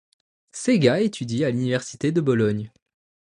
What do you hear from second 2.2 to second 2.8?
Bologne.